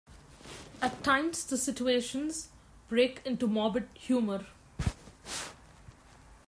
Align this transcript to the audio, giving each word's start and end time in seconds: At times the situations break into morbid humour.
At 0.81 1.03
times 1.03 1.45
the 1.45 1.59
situations 1.59 2.47
break 2.89 3.21
into 3.23 3.45
morbid 3.45 3.87
humour. 3.93 4.47